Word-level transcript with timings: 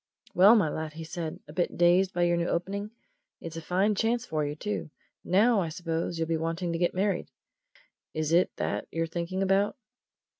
"Well, 0.33 0.55
my 0.55 0.67
lad," 0.67 0.93
he 0.93 1.03
said; 1.03 1.41
"a 1.47 1.53
bit 1.53 1.77
dazed 1.77 2.11
by 2.11 2.23
your 2.23 2.35
new 2.35 2.47
opening? 2.47 2.89
It's 3.39 3.55
a 3.55 3.61
fine 3.61 3.93
chance 3.93 4.25
for 4.25 4.43
you, 4.43 4.55
too! 4.55 4.89
Now, 5.23 5.61
I 5.61 5.69
suppose, 5.69 6.17
you'll 6.17 6.27
be 6.27 6.37
wanting 6.37 6.71
to 6.71 6.79
get 6.79 6.95
married. 6.95 7.29
Is 8.15 8.31
it 8.33 8.49
that 8.55 8.87
you're 8.89 9.05
thinking 9.05 9.43
about?" 9.43 9.75